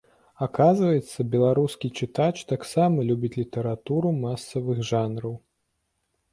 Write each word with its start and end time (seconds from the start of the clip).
Аказваецца, 0.43 1.25
беларускі 1.35 1.91
чытач 1.99 2.33
таксама 2.53 2.97
любіць 3.11 3.33
літаратуру 3.41 4.17
масавых 4.27 4.85
жанраў. 4.93 5.41